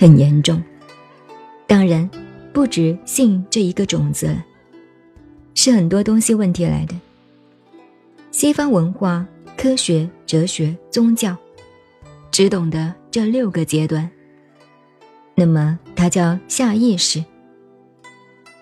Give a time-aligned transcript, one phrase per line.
[0.00, 0.62] 很严重。
[1.66, 2.08] 当然，
[2.54, 4.34] 不止性这一个种子，
[5.54, 6.94] 是很多东西问题来的。
[8.30, 9.26] 西方文化、
[9.58, 11.36] 科学、哲学、宗教，
[12.30, 14.10] 只懂得这六个阶段。
[15.34, 17.22] 那么，它叫下意识。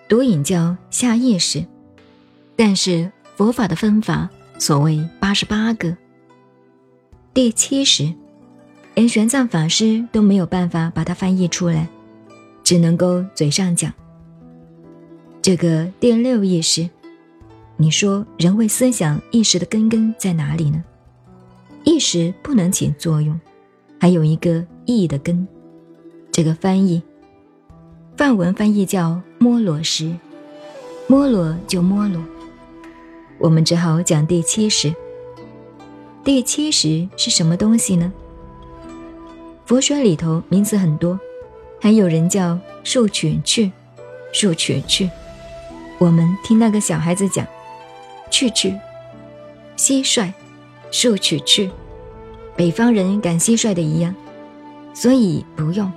[0.09, 1.65] 毒瘾叫下意识，
[2.57, 5.95] 但是佛法的分法所谓八十八个，
[7.33, 8.13] 第七十，
[8.99, 11.87] 连玄奘法师都没有办法把它翻译出来，
[12.65, 13.93] 只能够嘴上讲。
[15.41, 16.89] 这个第六意识，
[17.77, 20.83] 你说人为思想意识的根根在哪里呢？
[21.85, 23.39] 意识不能起作用，
[24.01, 25.47] 还有一个意的根，
[26.29, 27.01] 这个翻译。
[28.17, 30.13] 梵文翻译叫摩罗识，
[31.07, 32.21] 摩罗就摩罗。
[33.37, 34.93] 我们只好讲第七识。
[36.21, 38.11] 第七识是什么东西呢？
[39.69, 41.19] 佛学里头名词很多，
[41.79, 43.71] 还有人叫树取去，
[44.33, 45.07] 树取去。
[45.99, 47.45] 我们听那个小孩子讲，
[48.31, 48.73] 去去，
[49.77, 50.33] 蟋蟀，
[50.89, 51.69] 树取去。
[52.55, 54.15] 北方人赶蟋蟀的一样，
[54.91, 55.91] 所以不用。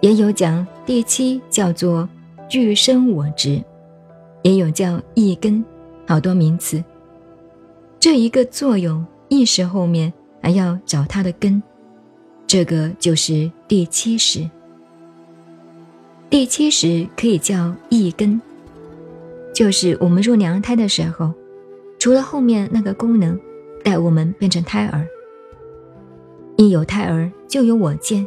[0.00, 2.08] 也有讲第七叫做
[2.48, 3.62] 具生我执，
[4.42, 5.64] 也有叫一根，
[6.04, 6.82] 好多名词。
[8.00, 11.62] 这一个作用意识后面还要找它的根，
[12.46, 14.48] 这个就是第七识。
[16.28, 18.40] 第七识可以叫一根，
[19.54, 21.32] 就是我们入娘胎的时候，
[21.98, 23.38] 除了后面那个功能
[23.84, 25.06] 带我们变成胎儿，
[26.56, 28.26] 一有胎儿就有我见。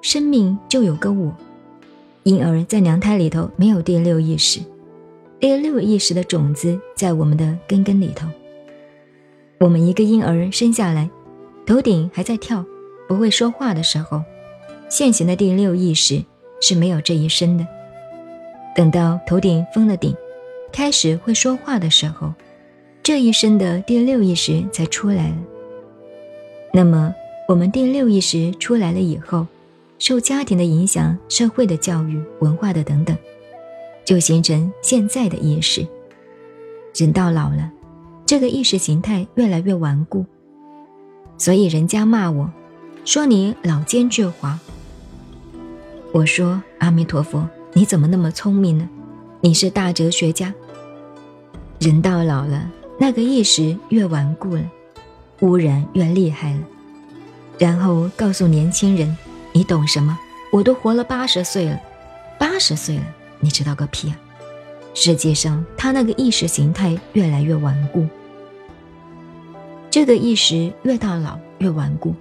[0.00, 1.32] 生命就有个我，
[2.24, 4.60] 因而，在娘胎里头没有第六意识，
[5.38, 8.26] 第六意识的种子在我们的根根里头。
[9.60, 11.08] 我们一个婴儿生下来，
[11.64, 12.64] 头顶还在跳，
[13.08, 14.22] 不会说话的时候，
[14.88, 16.22] 现行的第六意识
[16.60, 17.66] 是没有这一身的。
[18.74, 20.14] 等到头顶封了顶，
[20.72, 22.32] 开始会说话的时候，
[23.02, 25.36] 这一身的第六意识才出来了。
[26.72, 27.14] 那么，
[27.46, 29.46] 我们第六意识出来了以后，
[29.98, 33.14] 受家庭的影响、社会的教育、文化的等等，
[34.06, 35.86] 就形成现在的意识。
[36.94, 37.70] 人到老了，
[38.24, 40.24] 这个意识形态越来越顽固，
[41.36, 42.50] 所以人家骂我，
[43.04, 44.56] 说你老奸巨猾。
[46.12, 48.88] 我说阿弥陀佛，你怎么那么聪明呢？
[49.40, 50.54] 你是大哲学家。
[51.80, 52.70] 人到老了，
[53.00, 54.62] 那个意识越顽固了，
[55.40, 56.60] 污染越厉害了，
[57.58, 59.16] 然后告诉年轻人。
[59.52, 60.16] 你懂什么？
[60.52, 61.80] 我都活了八十岁了，
[62.38, 63.04] 八十岁了，
[63.40, 64.16] 你知道个屁啊！
[64.94, 68.06] 世界上，他那个意识形态越来越顽固，
[69.90, 72.14] 这个意识越到老越顽固，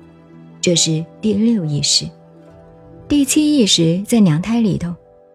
[0.62, 2.08] 这是第六意识。
[3.08, 4.94] 第七意识在娘胎里头，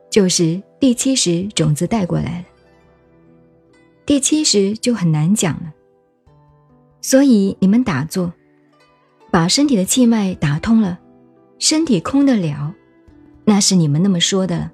[0.09, 2.45] 就是第七识种子带过来了。
[4.07, 5.73] 第七识就很难讲了，
[7.03, 8.33] 所以你们打坐，
[9.33, 10.99] 把身体的气脉打通了。
[11.59, 12.73] 身体空得了，
[13.45, 14.71] 那是你们那么说的。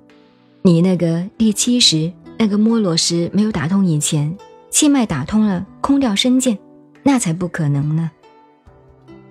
[0.61, 4.37] 你那个第七识，那个摩罗什没有打通以前，
[4.69, 6.59] 气脉打通了，空掉身见，
[7.03, 8.11] 那才不可能呢。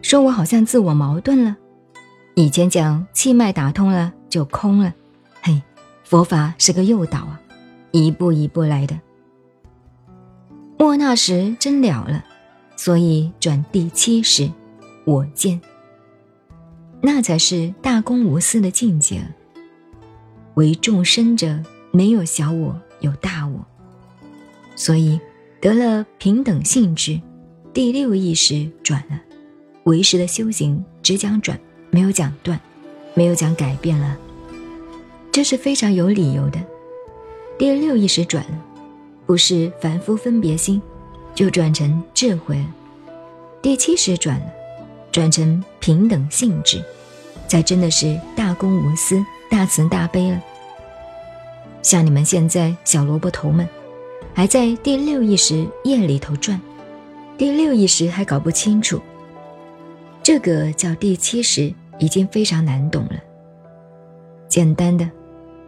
[0.02, 1.56] 说我好像自我矛盾了。
[2.36, 4.94] 以前讲气脉打通了就空了，
[5.42, 5.62] 嘿，
[6.04, 7.40] 佛法是个诱导啊，
[7.92, 9.00] 一步一步来的。
[10.78, 12.24] 莫那时真了了，
[12.76, 14.52] 所以转第七识，
[15.06, 15.62] 我见。
[17.02, 19.22] 那才是大公无私的境界。
[20.56, 23.66] 为众生者，没有小我，有大我。
[24.76, 25.20] 所以
[25.60, 27.22] 得了平等性质，
[27.74, 29.20] 第六意识转了。
[29.84, 31.60] 唯识的修行只讲转，
[31.90, 32.60] 没有讲断，
[33.14, 34.18] 没有讲改变了。
[35.32, 36.60] 这是非常有理由的。
[37.58, 38.66] 第六意识转了，
[39.26, 40.82] 不是凡夫分别心，
[41.34, 42.64] 就转成智慧。
[43.62, 44.46] 第七识转了。
[45.12, 46.82] 转成平等性质，
[47.46, 50.42] 才真的是大公无私、大慈大悲了。
[51.82, 53.68] 像你们现在小萝卜头们，
[54.34, 56.58] 还在第六意识夜里头转，
[57.38, 59.02] 第六意识还搞不清楚，
[60.24, 63.16] 这个叫第七识，已经非常难懂了。
[64.48, 65.10] 简单的，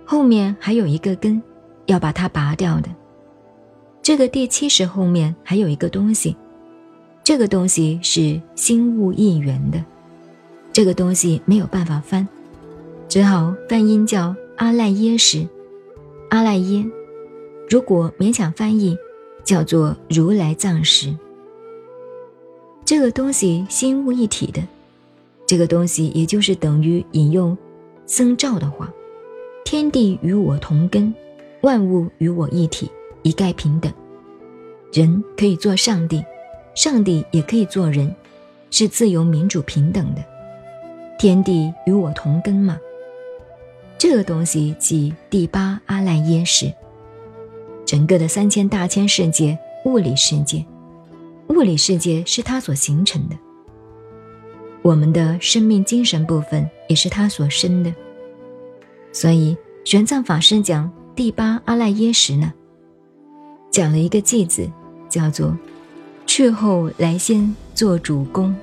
[0.06, 1.42] 后面还有一个根，
[1.88, 2.90] 要把它拔掉的。
[4.02, 6.36] 这个第七识后面还有一个东西。
[7.24, 9.84] 这个东西是心物一元的，
[10.74, 12.28] 这个东西没有办法翻，
[13.08, 15.48] 只好翻音叫阿赖耶识，
[16.30, 16.86] 阿赖耶。
[17.70, 18.98] 如果勉强翻译，
[19.46, 21.16] 叫做如来藏识。
[22.86, 24.62] 这个东西心物一体的，
[25.48, 27.58] 这个东西也就是等于引用
[28.06, 28.92] 僧肇的话
[29.64, 31.14] ：“天地与我同根，
[31.62, 32.92] 万物与我一体，
[33.22, 33.92] 一概平等。
[34.92, 36.24] 人可以做上帝，
[36.76, 38.14] 上帝也可以做人，
[38.70, 40.24] 是自由、民主、平等的。
[41.18, 42.78] 天地与我同根嘛。
[43.98, 46.72] 这个东西即第八阿赖耶识。
[47.86, 50.66] 整个的三千大千世界，物理世界，
[51.50, 53.38] 物理世界是它所形成的。”
[54.84, 57.94] 我们的生命精神部分也是它所生的，
[59.14, 59.56] 所以
[59.86, 62.52] 玄奘法师讲第八阿赖耶识呢，
[63.72, 64.70] 讲了一个偈子，
[65.08, 65.58] 叫做
[66.28, 68.54] “去后来先做主公”。